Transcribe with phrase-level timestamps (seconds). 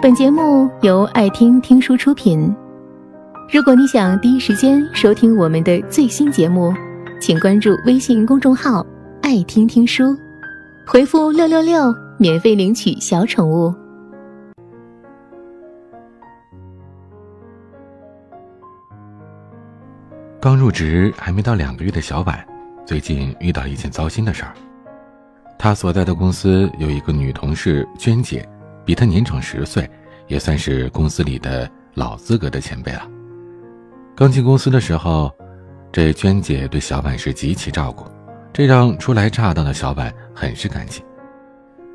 [0.00, 2.54] 本节目由爱听听书出品。
[3.52, 6.72] 如果你想第一时间收听我们的最新节目，
[7.20, 8.86] 请关注微信公众号
[9.22, 10.16] “爱听听书”，
[10.86, 13.74] 回复“六六六”免费领取小宠物。
[20.40, 22.38] 刚入职还没到两个月的小婉，
[22.86, 24.54] 最近遇到一件糟心的事儿。
[25.58, 28.48] 她所在的公司有一个女同事娟姐，
[28.88, 29.86] 比她年长十岁，
[30.28, 33.06] 也算是公司里的老资格的前辈了。
[34.16, 35.30] 刚进公司的时候，
[35.92, 38.06] 这娟姐对小婉是极其照顾，
[38.50, 41.02] 这让初来乍到的小婉很是感激。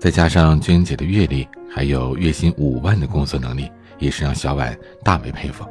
[0.00, 4.74] 再加上娟姐的阅历，还有月薪五万的工作能力，也是让小婉
[5.04, 5.66] 大为佩服。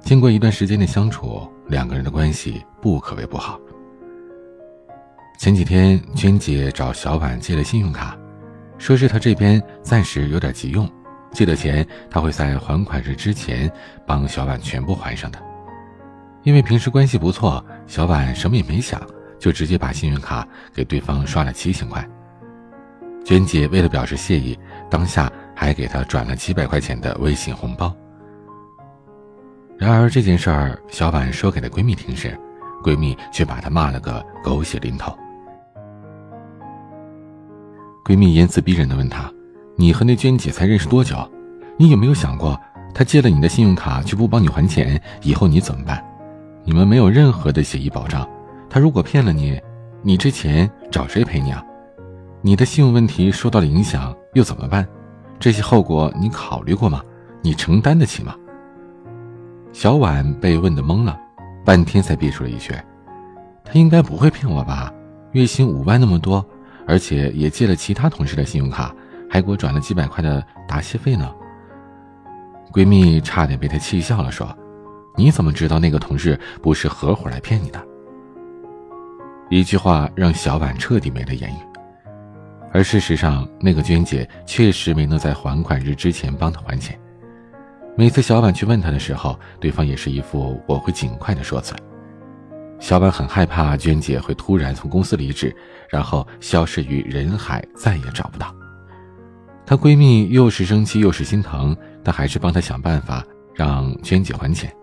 [0.00, 3.58] 经过一段时间的相处，两个人的关系不可谓不好。
[5.38, 8.14] 前几天，娟姐找小婉借了信用卡，
[8.80, 10.90] 说是他这边暂时有点急用，
[11.32, 13.70] 借的钱他会在还款日之前
[14.06, 15.38] 帮小婉全部还上的。
[16.44, 18.98] 因为平时关系不错，小婉什么也没想，
[19.38, 22.04] 就直接把信用卡给对方刷了七千块。
[23.22, 27.94] 娟姐为了表示谢意，当下还给她转了几百块钱的微信红包。
[29.76, 32.34] 然而这件事儿，小婉说给了闺蜜听时，
[32.82, 35.14] 闺蜜却把她骂了个狗血淋头。
[38.10, 39.32] 闺蜜言辞逼人的问她
[39.78, 41.16] ：“你和那娟姐才认识多久？
[41.76, 42.58] 你有没有想过，
[42.92, 46.04] 她借了你的信用卡却不帮你还钱，以后你怎么办？
[46.64, 48.28] 你们没有任何的协议保障，
[48.68, 49.60] 她如果骗了你，
[50.02, 51.62] 你这钱找谁赔你啊？
[52.42, 54.84] 你的信用问题受到了影响又怎么办？
[55.38, 57.00] 这些后果你考虑过吗？
[57.42, 58.34] 你承担得起吗？”
[59.72, 61.16] 小婉被问得懵了，
[61.64, 62.74] 半天才憋出了一句
[63.62, 64.92] ：“他应该不会骗我吧？
[65.30, 66.44] 月薪五万那么多，
[66.86, 68.94] 而且也借了其他同事的信用卡，
[69.28, 71.32] 还给我转了几百块的答谢费呢。”
[72.72, 74.56] 闺蜜差点被他气笑了，说
[75.16, 77.84] ：“你怎么知道那个同事不是合伙来骗你的？”
[79.50, 81.56] 一句话让小婉彻底没了言语。
[82.72, 86.96] 而事实上，那个娟姐确实没能在还款日之前帮她还钱。
[87.96, 91.74] 每次小婉去问他的时候，对方也是一副“我会尽快的”说辞。
[92.80, 95.54] 小婉很害怕娟姐会突然从公司离职，
[95.88, 98.52] 然后消失于人海，再也找不到。
[99.64, 103.22] 她闺蜜又是生气又是心疼，但还是帮她想办法
[103.54, 104.74] 让娟姐还钱。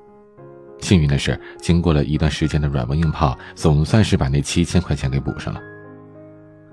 [0.80, 5.60] 幸运的是，经过了一段时间的软磨硬泡，总算是把那七千块钱给补上了。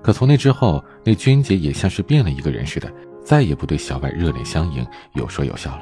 [0.03, 2.87] 可从那之后，那娟姐也像是变了一个人似的，
[3.23, 5.81] 再也不对小婉热脸相迎，有说有笑了。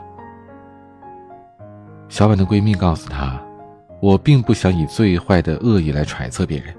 [2.08, 3.38] 小婉的闺蜜告诉她
[4.04, 6.76] ：“我并不想以最坏的恶意来揣测别人，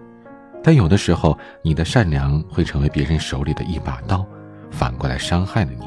[0.63, 4.27] 但有的时候，你的善良会成为别人手里的一把刀，
[4.71, 5.87] 反过来伤害了你。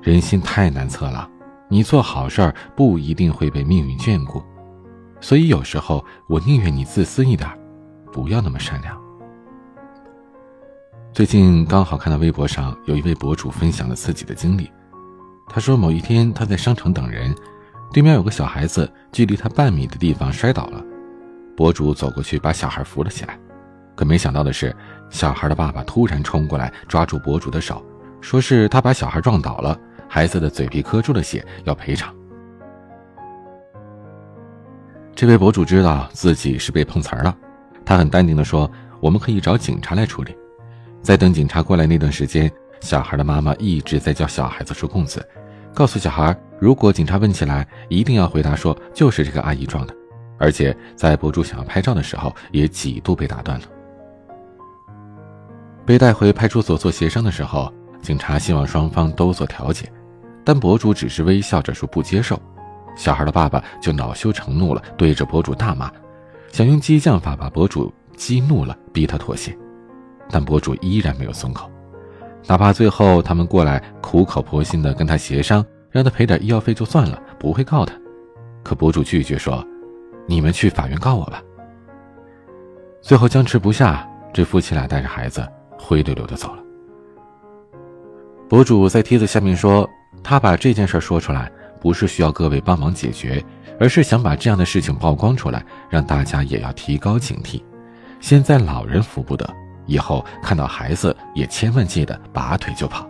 [0.00, 1.28] 人心太难测了，
[1.68, 4.42] 你做好事儿不一定会被命运眷顾，
[5.20, 7.46] 所以有时候我宁愿你自私一点，
[8.10, 8.98] 不要那么善良。”
[11.12, 14.70] 最近刚好看到微博上有一位博主分享了自己的经历，
[15.50, 17.34] 他说某一天他在商场等人。
[17.92, 20.82] 对面有个小孩子，距离他半米的地方摔倒了，
[21.56, 23.38] 博主走过去把小孩扶了起来，
[23.94, 24.74] 可没想到的是，
[25.10, 27.84] 小孩的爸爸突然冲过来抓住博主的手，
[28.20, 29.78] 说是他把小孩撞倒了，
[30.08, 32.12] 孩子的嘴皮磕出了血，要赔偿。
[35.14, 37.36] 这位博主知道自己是被碰瓷儿了，
[37.84, 38.68] 他很淡定的说
[38.98, 40.36] ：“我们可以找警察来处理。”
[41.00, 42.50] 在等警察过来那段时间，
[42.80, 45.24] 小孩的妈妈一直在叫小孩子说供词，
[45.72, 46.36] 告诉小孩。
[46.64, 49.94] 如果警察问起来，一定要回答说就是这个阿姨撞的，
[50.38, 53.66] 而且在博主想要拍照的时候，也几度被打断了。
[55.84, 57.70] 被带回派出所做协商的时候，
[58.00, 59.92] 警察希望双方都做调解，
[60.42, 62.40] 但博主只是微笑着说不接受。
[62.96, 65.92] 小孩的爸爸就恼羞成怒了，对着博主大骂，
[66.50, 69.54] 想用激将法把博主激怒了，逼他妥协，
[70.30, 71.70] 但博主依然没有松口，
[72.46, 75.62] 哪怕最后他们过来苦口婆心的跟他协商。
[75.94, 77.94] 让他赔点医药费就算了，不会告他。
[78.64, 79.64] 可博主拒绝说
[80.26, 81.40] ：“你们去法院告我吧。”
[83.00, 85.46] 最后僵持不下，这夫妻俩带着孩子
[85.78, 86.64] 灰溜溜的走了。
[88.48, 89.88] 博主在帖子下面说
[90.20, 91.48] ：“他把这件事说出来，
[91.80, 93.40] 不是需要各位帮忙解决，
[93.78, 97.62] 而是想把这样的事情曝光出来，让大家也要提高警惕。
[98.18, 99.48] 现在老人扶不得，
[99.86, 103.08] 以后看到孩子也千万记得拔腿就跑。”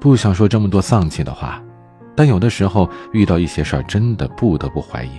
[0.00, 1.62] 不想说这么多丧气的话，
[2.14, 5.10] 但有的时候遇到一些事儿，真的不得不怀疑，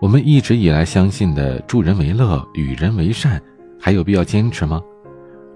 [0.00, 3.40] 我们一直以来相信的助人为乐、与人为善，
[3.80, 4.80] 还有必要坚持吗？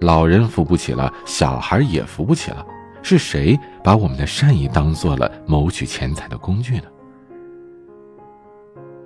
[0.00, 2.66] 老人扶不起了，小孩也扶不起了，
[3.02, 6.84] 是谁把我们的善意当做了谋取钱财的工具呢？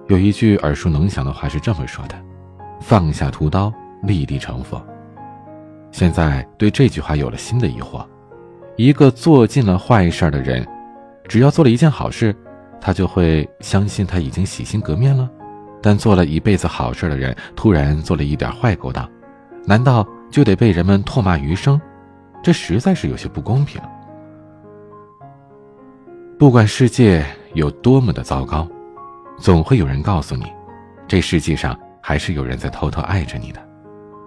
[0.09, 2.15] 有一句耳熟能详的话是这么说的
[2.81, 3.73] ：“放下屠刀，
[4.05, 4.81] 立地成佛。”
[5.91, 8.07] 现在对这句话有了新的疑惑：
[8.77, 10.67] 一个做尽了坏事的人，
[11.27, 12.37] 只要做了一件好事，
[12.79, 15.27] 他就会相信他已经洗心革面了；
[15.83, 19.09] 但做了一辈子好事的人，突然做了一点坏勾当，
[19.65, 21.81] 难道就得被人们唾骂余生？
[22.43, 23.81] 这实在是有些不公平。
[26.39, 27.25] 不管世界
[27.55, 28.69] 有多么的糟糕，
[29.39, 30.45] 总会有人告诉你，
[31.09, 33.67] 这世界上还是有人在偷偷爱着你的。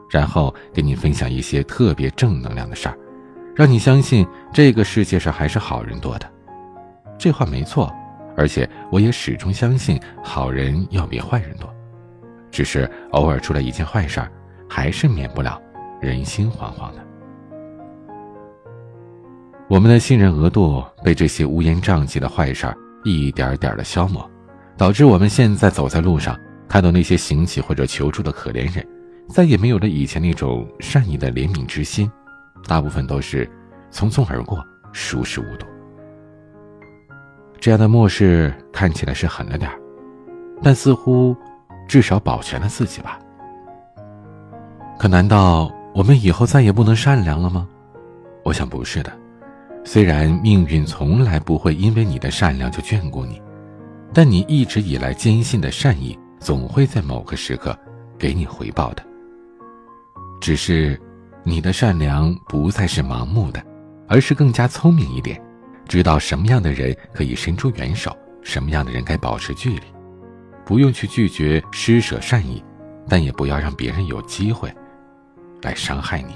[0.10, 2.98] 然后给你分享一些特别正能量的事儿，
[3.60, 6.26] 让你相信这个世界上还是好人多的。
[7.18, 7.94] 这话没错，
[8.38, 11.70] 而且我也始终相信好人要比坏人多。
[12.50, 14.32] 只是偶尔出来一件坏事儿，
[14.70, 15.62] 还是免不了
[16.00, 17.06] 人心惶惶的。
[19.68, 24.26] 我们的信任额度被这些乌烟瘴气的坏事儿一点点的消磨，
[24.78, 26.34] 导致我们现在走在路上，
[26.70, 28.88] 看到那些行乞或者求助的可怜人。
[29.28, 32.10] 再也没有了以前那种善意的怜悯之心，
[32.68, 33.50] 大部分都是
[33.92, 35.66] 匆匆而过，熟视无睹。
[37.60, 39.70] 这样的漠视看起来是狠了点
[40.62, 41.36] 但似乎
[41.88, 43.20] 至少保全了自己吧。
[44.98, 47.68] 可难道我们以后再也不能善良了吗？
[48.44, 49.12] 我想不是的。
[49.84, 53.42] 虽然命运从来不会因为你的善良就眷顾你，
[54.14, 57.76] 但你一直以来坚信的善意，总会在某个时刻
[58.18, 59.04] 给你回报的。
[60.42, 61.00] 只是，
[61.44, 63.64] 你的善良不再是盲目的，
[64.08, 65.42] 而是更加聪明一点，
[65.88, 69.82] 知道什么样的人可以伸出援手，什么样的人该保持距离，
[70.66, 72.64] 不用去拒绝施舍善意，
[73.08, 74.72] 但也不要让别人有机会
[75.62, 76.34] 来伤害你。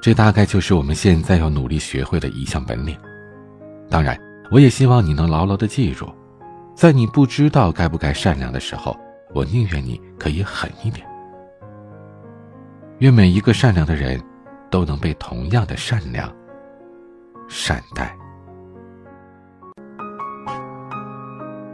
[0.00, 2.96] 这大概就是我们现在要努力学会的一项本领。
[3.90, 4.18] 当然，
[4.50, 6.08] 我也希望你能牢牢的记住，
[6.74, 8.96] 在你不知道该不该善良的时候，
[9.34, 11.06] 我宁愿你可以狠一点。
[13.00, 14.20] 愿每一个善良的人，
[14.70, 16.30] 都能被同样的善良
[17.48, 18.14] 善待。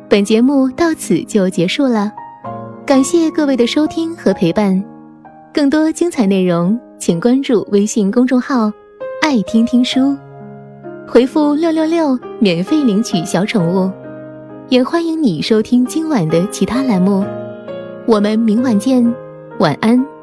[0.08, 2.12] 本节目到此就结束了，
[2.86, 4.82] 感谢各位的收听和陪伴。
[5.52, 8.70] 更多精彩内容，请关注微信公众号
[9.20, 10.16] “爱听听书”，
[11.08, 13.90] 回复“六六六”免费领取小宠物。
[14.68, 17.24] 也欢迎你收听今晚的其他栏目。
[18.06, 19.12] 我们明晚见，
[19.58, 20.15] 晚安。